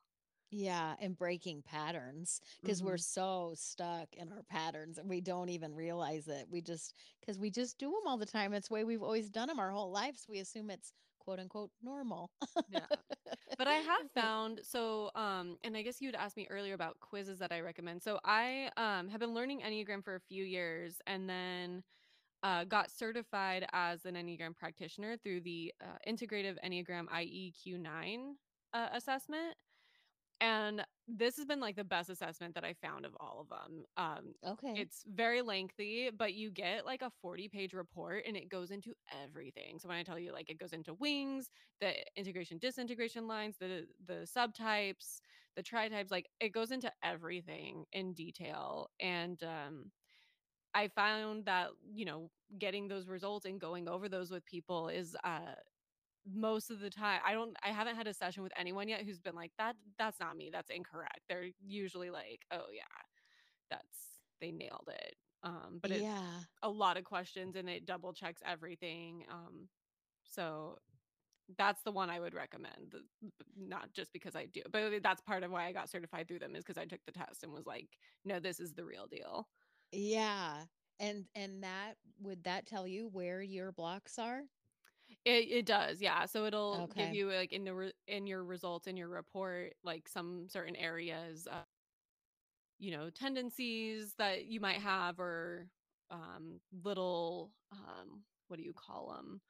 [0.52, 5.48] Yeah, and breaking patterns because we're hmm so stuck in our patterns and we don't
[5.50, 6.46] even realize it.
[6.50, 8.54] We just because we just do them all the time.
[8.54, 10.26] It's the way we've always done them our whole lives.
[10.28, 12.30] We assume it's quote unquote normal.
[12.68, 12.86] yeah
[13.58, 16.98] but i have found so um and i guess you had asked me earlier about
[17.00, 21.00] quizzes that i recommend so i um have been learning enneagram for a few years
[21.06, 21.82] and then
[22.42, 28.32] uh, got certified as an enneagram practitioner through the uh, integrative enneagram ieq9
[28.74, 29.54] uh, assessment
[30.42, 33.86] and this has been like the best assessment that I found of all of them.
[33.98, 34.76] Um, Okay.
[34.76, 38.94] it's very lengthy, but you get like a 40 page report and it goes into
[39.12, 39.78] everything.
[39.80, 41.50] So when I tell you like it goes into wings,
[41.80, 45.20] the integration disintegration lines, the the subtypes,
[45.56, 48.90] the tri-types, like it goes into everything in detail.
[49.00, 49.92] And um
[50.74, 55.16] I found that, you know, getting those results and going over those with people is
[55.24, 55.54] uh
[56.30, 59.20] most of the time i don't i haven't had a session with anyone yet who's
[59.20, 62.82] been like that that's not me that's incorrect they're usually like oh yeah
[63.70, 66.44] that's they nailed it um but it's Yeah.
[66.62, 69.68] a lot of questions and it double checks everything um
[70.24, 70.78] so
[71.58, 72.94] that's the one i would recommend
[73.56, 76.54] not just because i do but that's part of why i got certified through them
[76.56, 77.88] is because i took the test and was like
[78.24, 79.48] no this is the real deal
[79.92, 80.66] Yeah.
[80.98, 84.44] And and that would that tell you where your blocks are?
[85.24, 86.26] It it does, yeah.
[86.26, 87.12] So it'll give Okay.
[87.12, 91.46] you like in the re- in your results in your report like some certain areas,
[91.46, 91.62] uh,
[92.78, 95.70] you know, tendencies that you might have or
[96.10, 99.40] um little um what do you call them?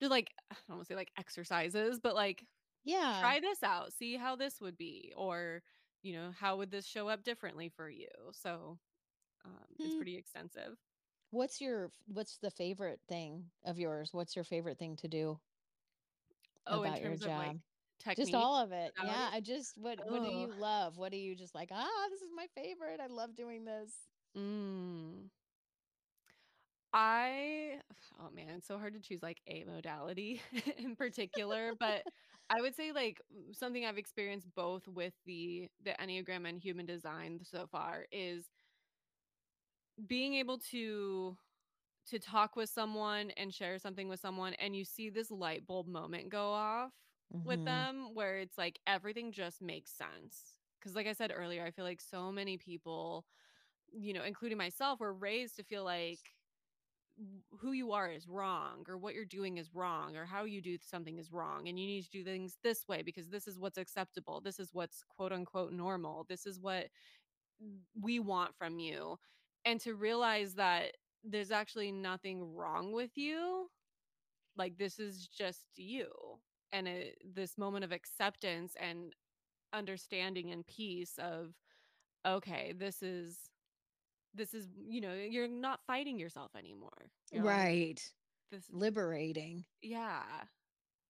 [0.00, 2.46] Just like I don't want to say like exercises, but like
[2.84, 3.34] Yeah.
[3.34, 5.62] try this out, see how this would be or
[6.02, 8.08] you know, how would this show up differently for you?
[8.32, 8.78] So,
[9.44, 9.96] um it's Hmm.
[9.96, 10.78] pretty extensive.
[11.30, 14.10] What's your what's the favorite thing of yours?
[14.12, 15.40] What's your favorite thing to do
[16.66, 17.60] Oh, in about your of like job?
[18.16, 18.92] Just all of it.
[19.02, 19.28] Yeah.
[19.32, 20.40] I just what what do Oh.
[20.40, 20.96] you love?
[20.96, 23.00] What do you just like, ah, this is my favorite.
[23.00, 23.92] I love doing this.
[24.36, 25.28] Mm.
[26.92, 27.80] I
[28.18, 30.40] oh man, it's so hard to choose like a modality
[30.78, 32.04] in particular, but
[32.48, 33.20] I would say like
[33.52, 38.46] something I've experienced both with the the Enneagram and human design so far is
[40.06, 41.36] being able to
[42.06, 45.86] to talk with someone and share something with someone and you see this light bulb
[45.88, 46.92] moment go off
[47.44, 47.64] with Mhm.
[47.64, 51.84] them where it's like everything just makes sense Cuz like I said earlier, I feel
[51.84, 53.26] like so many people,
[53.92, 56.34] you know, including myself, were raised to feel like
[57.58, 60.78] who you are is wrong or what you're doing is wrong or how you do
[60.80, 63.78] something is wrong and you need to do things this way because this is what's
[63.78, 64.40] acceptable.
[64.40, 66.24] This is what's quote unquote normal.
[66.28, 66.88] This is what
[68.00, 69.18] we want from you.
[69.68, 73.70] And to realize that there's actually nothing wrong with you
[74.56, 76.08] like this is just you
[76.72, 79.14] and it, this moment of acceptance and
[79.72, 81.54] understanding and peace of
[82.26, 83.50] okay this is
[84.34, 88.12] this is you know you're not fighting yourself anymore you're like Right.
[88.50, 89.66] this Liberating.
[89.82, 90.44] yeah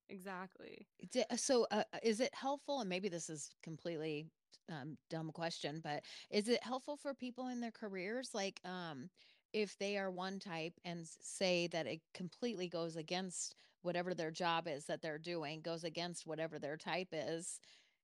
[0.09, 0.89] exactly
[1.37, 2.81] So, uh, is it helpful?
[2.81, 4.31] And maybe this is completely
[4.69, 8.35] um, dumb question, but is it helpful for people in their careers?
[8.35, 9.11] Like, um,
[9.53, 14.69] if they are one type and say that it completely goes against whatever their job
[14.69, 17.59] is that they're doing, goes against whatever their type is,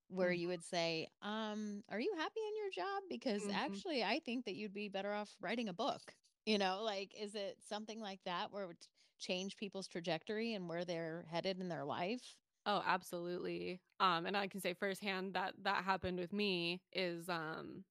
[0.09, 3.83] where Mhm, you would say, um, "Are you happy in your job?" Because mhm.
[3.89, 6.15] actually, I think that you'd be better off writing a book.
[6.47, 8.87] You know, like, is it something like that where it would
[9.19, 12.37] change people's trajectory and where they're headed in their life?
[12.67, 13.81] Oh absolutely.
[14.01, 17.85] Um and i can say firsthand that that happened with me is um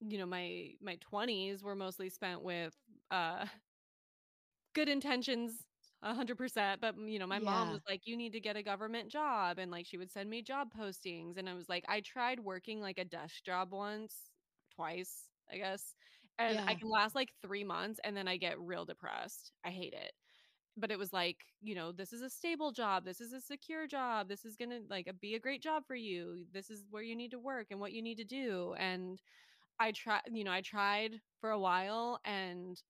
[0.00, 2.74] you know my my 20s were mostly spent with
[3.10, 3.46] uh
[4.74, 5.64] good intentions
[6.00, 9.08] 100% but mm, you know my mom was like you need to get a government
[9.10, 12.40] job and like she would send me job postings and i was like i tried
[12.40, 14.30] working like a desk job once
[14.74, 15.94] twice i guess
[16.38, 19.52] and i can last like 3 months and then i get real depressed.
[19.64, 20.12] I hate it
[20.78, 23.86] but it was like you know this is a stable job this is a secure
[23.86, 27.02] job this is going to like be a great job for you this is where
[27.02, 29.20] you need to work and what you need to do and
[29.78, 32.80] I try you know, I tried for a while and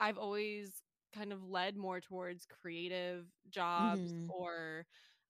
[0.00, 0.82] I've always
[1.14, 4.28] kind of led more towards creative jobs Mhm.
[4.28, 4.86] or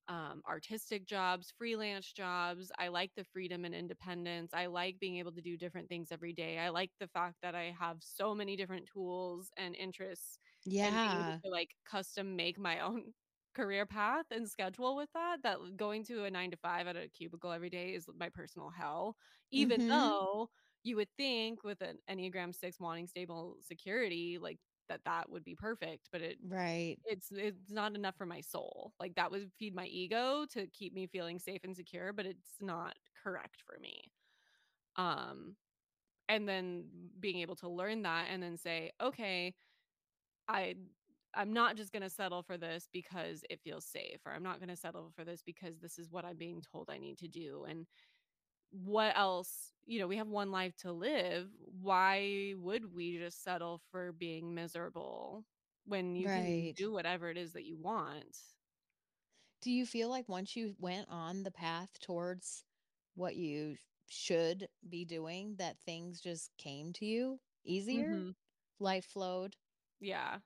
[0.08, 2.70] um, artistic jobs, freelance jobs.
[2.78, 4.52] I like the freedom and independence.
[4.54, 6.58] I like being able to do different things every day.
[6.58, 10.34] I like the fact that I have so many different tools and interests and being
[10.34, 11.40] able Yeah.
[11.44, 13.14] to like custom make my own
[13.54, 17.08] career path and schedule with that that going to a 9 to 5 at a
[17.08, 19.16] cubicle every day is my personal hell
[19.50, 19.88] even Mhm.
[19.88, 20.48] though
[20.84, 25.56] you would think with an Enneagram 6 wanting stable security, like, that that would be
[25.56, 26.98] perfect, but it Right.
[27.04, 28.94] it's it's not enough for my soul.
[29.00, 32.56] Like, that would feed my ego to keep me feeling safe and secure, but it's
[32.60, 34.12] not correct for me.
[34.96, 35.56] Um,
[36.28, 39.54] and then being able to learn that and then say, "Okay,
[40.48, 40.76] I
[41.34, 44.76] I'm not just gonna settle for this because it feels safe, or I'm not gonna
[44.76, 47.86] settle for this because this is what I'm being told I need to do." And
[48.70, 51.48] what else you know we have one life to live
[51.80, 55.44] why would we just settle for being miserable
[55.86, 58.36] when you can do whatever it is that you want
[59.60, 62.64] Do you feel like once you went on the path towards
[63.14, 68.16] what you should be doing, that things just came to you easier?
[68.16, 68.30] hmm
[68.78, 69.56] Life flowed?
[70.00, 70.38] Yeah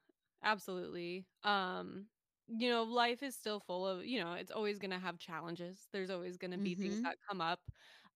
[0.42, 2.06] absolutely um
[2.48, 5.88] you know life is still full of you know it's always going to have challenges
[5.92, 7.04] there's always going to be things Mhm.
[7.04, 7.60] that come up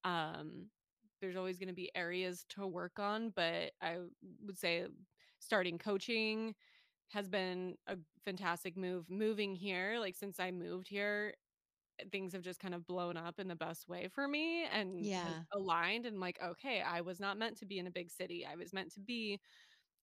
[0.05, 0.67] um
[1.21, 3.99] there's always going to be areas to work on but i
[4.45, 4.87] would say
[5.39, 6.55] starting coaching
[7.11, 11.35] has been a fantastic move moving here like since i moved here
[12.13, 15.45] things have just kind of blown up in the best way for me and Yeah.
[15.55, 18.55] aligned and like okay i was not meant to be in a big city i
[18.55, 19.41] was meant to be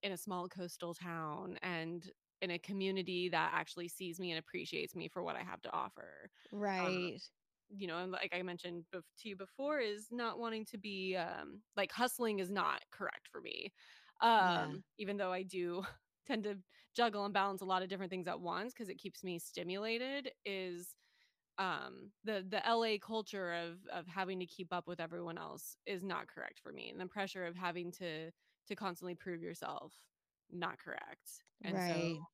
[0.03, 2.11] in a small coastal town and
[2.41, 5.71] in a community that actually sees me and appreciates me for what i have to
[5.73, 6.29] offer
[6.85, 7.21] um, Right.
[7.69, 11.15] you know and like i mentioned bef- to you before is not wanting to be
[11.15, 13.71] um like hustling is not correct for me
[14.39, 14.75] Yeah.
[14.75, 15.83] um even though i do
[16.27, 16.57] tend to
[16.95, 20.31] juggle and balance a lot of different things at once because it keeps me stimulated
[20.45, 20.95] is
[21.57, 26.03] um the the LA culture of of having to keep up with everyone else is
[26.03, 28.31] not correct for me and the pressure of having to
[28.67, 29.93] to constantly prove yourself
[30.52, 32.28] not correct and so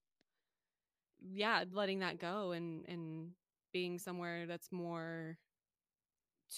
[1.19, 3.33] yeah letting that go and and
[3.71, 5.37] being somewhere that's more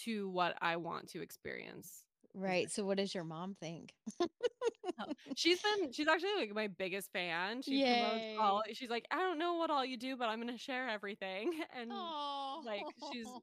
[0.04, 2.04] to what I want to experience
[2.34, 2.72] Right.
[2.72, 3.94] So what does your mom think?
[5.00, 5.06] Oh,
[5.36, 7.62] she's been she's actually, like, my biggest fan.
[7.62, 10.58] She promotes all she's like, "I don't know what all you do, but I'm gonna
[10.58, 12.14] share everything," and,
[12.62, 13.40] like, she's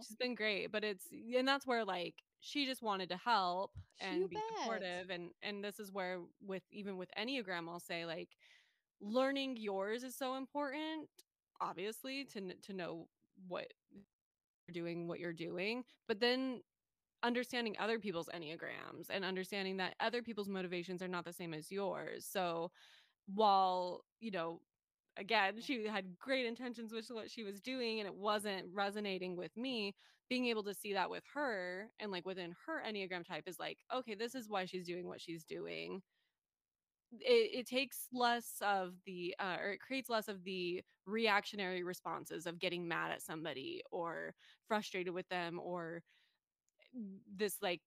[0.00, 3.72] she's been great, but it's and that's where, like, she just wanted to help
[4.08, 4.42] You and be bet.
[4.42, 8.30] supportive, and and this is where with even with Enneagram, I'll say, like,
[9.00, 11.08] learning yours is so important,
[11.60, 13.08] obviously, to to know
[13.48, 13.68] what
[14.68, 16.62] you're doing, what you're doing, but then
[17.22, 21.70] understanding other people's enneagrams and understanding that other people's motivations are not the same as
[21.70, 22.26] yours.
[22.30, 22.70] So
[23.34, 24.60] while, you know,
[25.16, 29.56] again, she had great intentions with what she was doing and it wasn't resonating with
[29.56, 29.94] me.
[30.30, 33.78] Being able to see that with her and like within her Enneagram type is like,
[33.94, 36.00] okay, this is why she's doing what she's doing.
[37.20, 42.46] It, it takes less of the, uh, or it creates less of the reactionary responses
[42.46, 44.34] of getting mad at somebody or
[44.66, 46.02] frustrated with them or
[47.36, 47.80] this like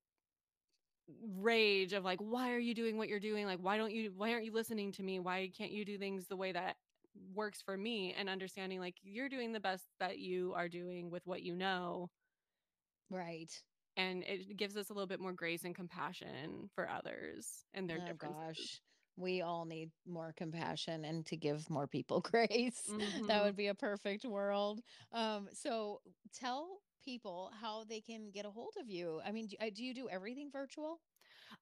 [1.38, 4.34] rage of like why are you doing what you're doing like why don't you why
[4.34, 6.76] aren't you listening to me why can't you do things the way that
[7.34, 11.26] works for me and understanding like you're doing the best that you are doing with
[11.26, 12.10] what you know
[13.10, 13.64] Right.
[13.96, 18.00] and it gives us a little bit more grace and compassion for others and their
[18.00, 18.38] Oh differences.
[18.38, 18.82] gosh.
[19.16, 22.96] We all need more compassion and to give more people grace.
[23.28, 23.44] That Mhm.
[23.44, 24.82] would be a perfect world.
[25.12, 26.02] Um, so
[26.34, 29.22] tell people how they can get a hold of you.
[29.26, 31.02] I mean, do, uh, do you do everything virtual?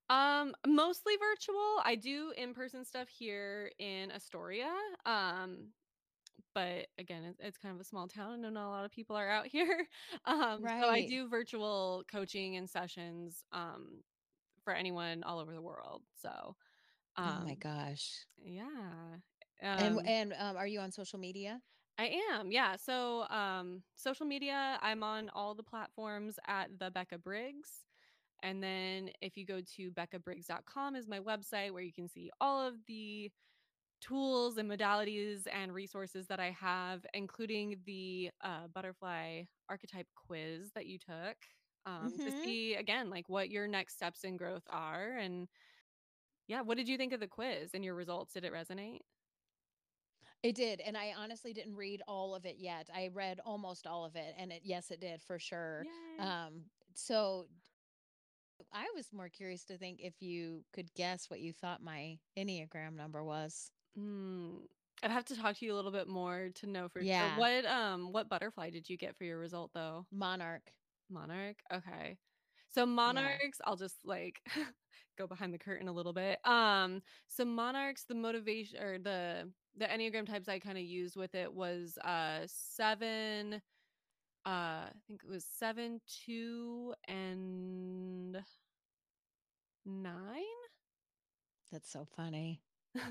[0.09, 1.81] Um, mostly virtual.
[1.83, 4.73] I do in-person stuff here in Astoria.
[5.05, 5.69] Um,
[6.53, 9.15] but again, it's, it's kind of a small town and not a lot of people
[9.15, 9.87] are out here.
[10.25, 14.01] Um, so I do virtual coaching and sessions um
[14.63, 16.03] for anyone all over the world.
[16.21, 16.55] So,
[17.25, 18.25] Oh my um, gosh.
[18.43, 19.17] yeah.
[19.77, 21.61] And Um, and um, are you on social media?
[21.97, 22.51] I am.
[22.51, 22.75] Yeah.
[22.75, 27.84] So, um, social media, I'm on all the platforms at the Becca Briggs.
[28.45, 32.61] And then if you go to beccabriggs.com is my website where you can see all
[32.65, 33.31] of the
[34.01, 40.87] tools and modalities and resources that I have, including the uh, butterfly archetype quiz that
[40.87, 41.37] you took
[41.85, 42.43] um, to Mm-hmm.
[42.43, 45.17] see again like what your next steps in growth are.
[45.17, 45.47] And
[46.47, 48.33] yeah, what did you think of the quiz and your results?
[48.33, 49.01] Did it resonate?
[50.43, 52.89] It did, and I honestly didn't read all of it yet.
[52.93, 55.87] I read almost all of it, and it yes, it did for sure.
[55.87, 56.19] Yay.
[56.19, 57.47] Um, so
[58.71, 62.93] I was more curious to think if you could guess what you thought my Enneagram
[62.93, 63.71] number was.
[63.97, 64.67] Mm,
[65.03, 67.29] I'd have to talk to you a little bit more to know for sure.
[67.29, 70.07] Yeah, What um what butterfly did you get for your result though?
[70.11, 70.73] monarch.
[71.09, 71.57] Monarch.
[71.71, 72.17] Okay.
[72.69, 73.37] So Yeah.
[73.37, 74.41] monarchs, I'll just like
[75.17, 76.39] go behind the curtain a little bit.
[76.45, 81.35] Um so monarchs the motivation or the the enneagram types I kind of used with
[81.35, 83.61] it was uh 7
[84.45, 84.49] uh
[84.89, 88.37] I think it was 7 2 and
[89.85, 90.41] 9.
[91.71, 92.61] That's so funny.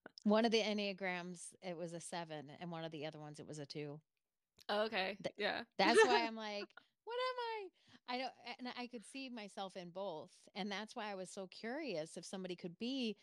[0.24, 3.46] One of the Enneagrams, it was a seven, and one of the other ones, it
[3.46, 4.00] was a two.
[4.70, 5.16] okay.
[5.22, 5.62] Th- Yeah.
[5.78, 6.66] That's why I'm like,
[7.04, 8.14] what am I?
[8.14, 10.30] I don't, and I could see myself in both.
[10.54, 13.16] And that's why I was so curious if somebody could be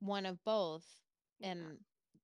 [0.00, 0.84] one of both.
[1.42, 1.78] And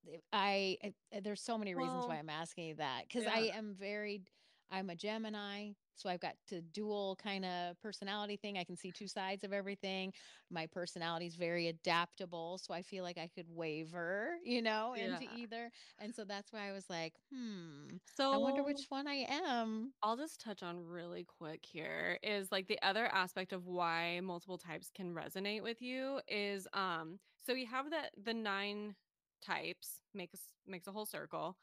[0.06, 3.34] if I, I- there's so many reasons why I'm asking you that because yeah.
[3.34, 4.22] I am very,
[4.70, 5.72] I'm a Gemini.
[5.96, 8.58] So I've got to dual kind of personality thing.
[8.58, 10.12] I can see two sides of everything.
[10.50, 12.58] My personality is very adaptable.
[12.58, 15.70] So I feel like I could waver, you know, into either.
[15.98, 19.92] And so that's why I was like, hmm, So I wonder which one I am.
[20.02, 24.58] I'll just touch on really quick here is like the other aspect of why multiple
[24.58, 28.96] types can resonate with you is um so you have the the nine
[29.42, 31.56] types makes makes a whole circle.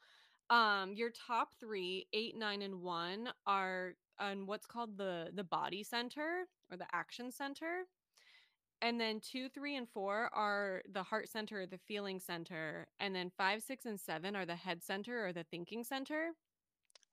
[0.52, 5.82] Um your top three, eight, nine, and 1 are on what's called the the body
[5.82, 7.84] center or the action center.
[8.82, 13.14] And then 2, 3 and 4 are the heart center or the feeling center and
[13.14, 16.32] then 5, 6 and 7 are the head center or the thinking center.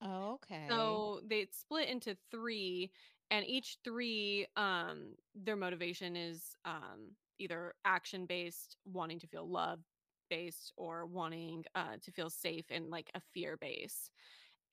[0.06, 0.68] Okay.
[0.70, 2.92] So they split into 3
[3.32, 9.80] and each 3 um their motivation is um either action based, wanting to feel love
[10.30, 14.10] based or wanting uh to feel safe and like a fear base.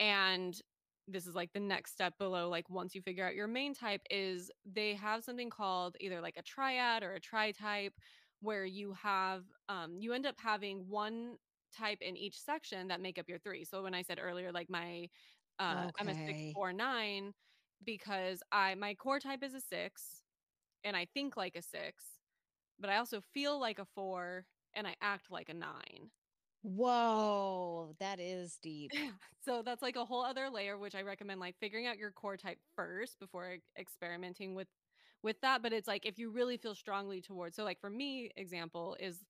[0.01, 0.61] And
[1.09, 4.03] this is like the next step below like once you figure out your main type
[4.11, 7.95] is they have something called either like a triad or a tri-type
[8.41, 11.37] where you have um you end up having one
[11.77, 13.65] type in each section that make up your three.
[13.65, 15.09] So when I said earlier like my
[15.59, 16.55] uh I'm a six Okay.
[16.55, 17.33] four nine
[17.85, 20.23] because I my core type is a six
[20.85, 22.05] and I think like a six,
[22.79, 24.45] but I also feel like a four
[24.77, 26.13] and I act like a nine.
[26.63, 28.93] Whoa, that is deep.
[29.45, 32.37] So that's like a whole other layer, which I recommend like figuring out your core
[32.37, 34.67] type first before experimenting with
[35.23, 35.63] with that.
[35.63, 39.25] But it's like if you really feel strongly towards so like for me, example is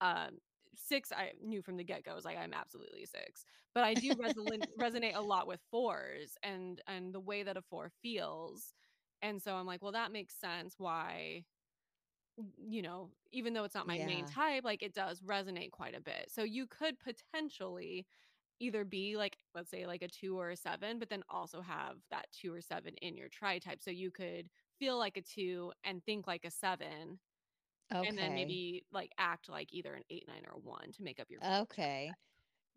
[0.00, 0.38] um
[0.76, 2.12] six I knew from the get-go.
[2.12, 3.44] I was like, I'm absolutely six.
[3.74, 7.62] But I do resonate resonate a lot with fours and and the way that a
[7.62, 8.74] four feels.
[9.22, 11.44] And so I'm like, well, that makes sense why
[12.58, 16.00] you know, even though it's not my main type, like it does resonate quite a
[16.00, 16.30] bit.
[16.30, 18.06] So you could potentially
[18.60, 21.98] either be like, let's say, like a two or a seven, but then also have
[22.10, 23.82] that two or seven in your tri type.
[23.82, 27.20] So you could feel like a two and think like a seven,
[28.04, 31.20] and then maybe like act like either an eight, nine, or a one to make
[31.20, 32.16] up your Okay.
[32.16, 32.25] type.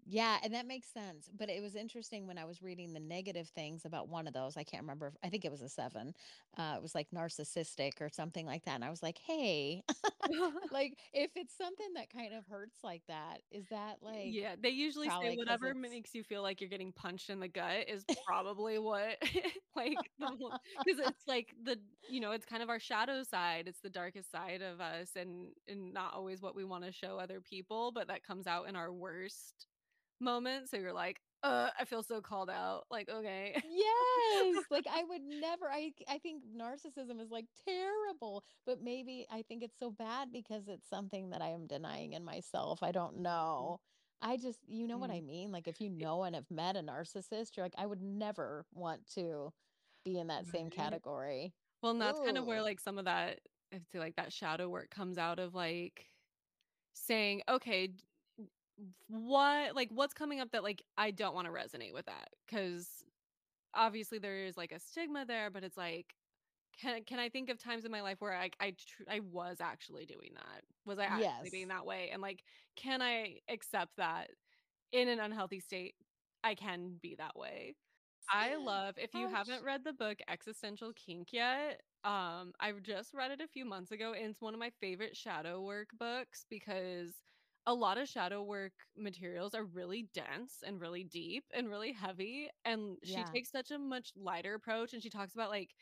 [0.05, 1.29] Yeah, and that makes sense.
[1.33, 4.57] But it was interesting when I was reading the negative things about one of those.
[4.57, 5.07] I can't remember.
[5.07, 6.13] if- I think it was a seven.
[6.57, 8.75] Uh, it was like narcissistic or something like that.
[8.75, 9.83] And I was like, hey,
[10.71, 14.69] like if it's something that kind of hurts like that, is that like Yeah, they
[14.69, 18.77] usually say whatever makes you feel like you're getting punched in the gut is probably
[18.79, 19.17] what
[19.75, 23.67] like because it's like the you know, it's kind of our shadow side.
[23.67, 27.17] It's the darkest side of us and and not always what we want to show
[27.17, 29.67] other people, but that comes out in our worst
[30.21, 30.71] moments.
[30.71, 33.61] So you're like, "Uh, I feel so called out." Like, okay.
[33.61, 39.41] Yes, like I would never I I think narcissism is like terrible, but maybe I
[39.41, 42.81] think it's so bad because it's something that I am denying in myself.
[42.81, 43.21] I don't Mhm.
[43.21, 43.79] know.
[44.21, 45.21] I just you know what I Mhm.
[45.21, 45.51] mean?
[45.51, 49.05] Like if you know and have met a narcissist, you're like I would never want
[49.15, 49.51] to
[50.05, 51.53] be in that same category.
[51.81, 53.41] Well, and that's kind of where like some of that
[53.73, 56.07] I'd say like that shadow work comes out of like
[56.93, 57.93] saying, okay,
[59.07, 62.87] what like what's coming up that like I don't want to resonate with that because
[63.73, 66.15] obviously there is like a stigma there, but it's like
[66.79, 69.57] can can I think of times in my life where I I tr- I was
[69.61, 70.63] actually doing that?
[70.85, 72.09] Was I actually being that way?
[72.11, 72.43] And like
[72.75, 74.29] can I accept that
[74.91, 75.95] in an unhealthy state
[76.43, 77.75] I can be that way?
[78.29, 83.31] I love if you haven't read the book Existential Kink yet, um, I just read
[83.31, 87.13] it a few months ago, and it's one of my favorite shadow work books because
[87.67, 92.49] a lot of shadow work materials are really dense and really deep and really heavy.
[92.65, 93.35] And she Yeah.
[93.35, 95.75] takes such a much lighter approach and she talks about like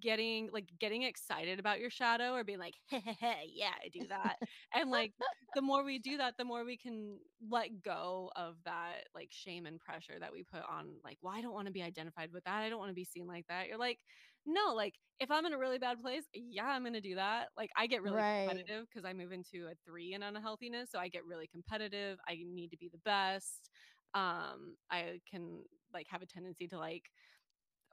[0.00, 3.88] getting like getting excited about your shadow or being like, hey, hey, hey yeah, I
[3.88, 4.36] do that.
[4.74, 5.14] And like
[5.54, 7.18] the more we do that, the more we can
[7.48, 11.40] let go of that like shame and pressure that we put on like, well, I
[11.42, 12.62] don't want to be identified with that.
[12.62, 13.68] I don't want to be seen like that.
[13.68, 14.00] You're like,
[14.46, 17.48] no, like if I'm in a really bad place, yeah, I'm gonna do that.
[17.56, 18.44] Like I get really Right.
[18.44, 20.90] competitive because I move into a three in unhealthiness.
[20.90, 22.18] So I get really competitive.
[22.28, 23.70] I need to be the best.
[24.14, 27.04] Um, I can like have a tendency to like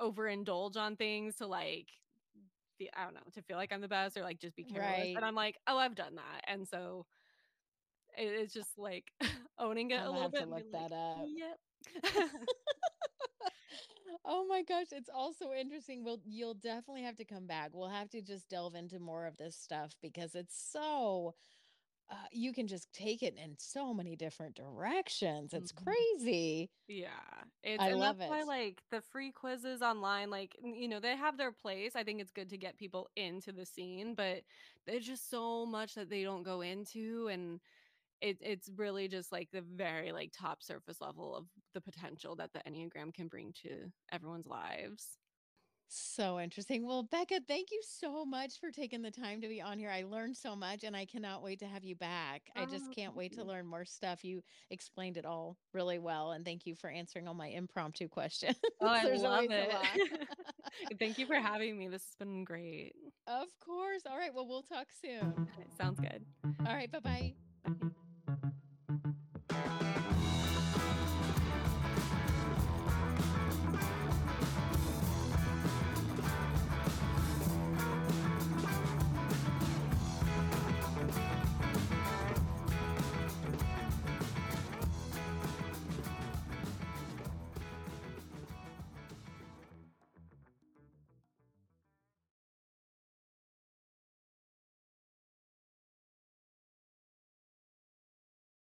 [0.01, 1.87] overindulge on things to like
[2.77, 5.09] feel I don't know, to feel like I'm the best or like just be careless.
[5.09, 5.15] Right.
[5.15, 6.41] And I'm like, oh, I've done that.
[6.47, 7.05] And so
[8.17, 9.05] it, it's just like
[9.59, 11.29] owning it I'm a little have to bit and look like, that up.
[11.35, 11.57] yep.
[14.25, 16.03] Oh my gosh, it's also interesting.
[16.03, 17.71] We'll you'll definitely have to come back.
[17.73, 21.35] We'll have to just delve into more of this stuff because it's so
[22.09, 25.53] uh, you can just take it in so many different directions.
[25.53, 26.05] It's Mhm.
[26.13, 26.71] crazy.
[26.87, 28.27] Yeah, it's I love it.
[28.27, 31.95] why, like, the free quizzes online, like, you know, they have their place.
[31.95, 34.43] I think it's good to get people into the scene, but
[34.85, 37.61] there's just so much that they don't go into, and
[38.23, 42.51] it it's really just, like, the very, like, top surface level of the potential that
[42.53, 45.17] the Enneagram can bring to everyone's lives.
[45.95, 46.87] So interesting.
[46.87, 49.91] Well, Becca, thank you so much for taking the time to be on here.
[49.91, 52.49] I learned so much and I cannot wait to have you back.
[52.55, 54.23] I oh, just Oh, can't thank wait to learn more stuff.
[54.23, 56.31] You explained it all really well.
[56.31, 58.57] And thank you for answering all my impromptu questions.
[58.81, 59.71] Oh, I love it.
[60.99, 61.87] Thank you for having me.
[61.87, 62.93] This has been great.
[63.27, 64.01] Of course.
[64.09, 64.33] All right.
[64.33, 65.47] Well, we'll talk soon.
[65.77, 66.25] Sounds good.
[66.65, 66.91] All right.
[66.91, 67.33] Bye bye.
[67.65, 67.89] Bye.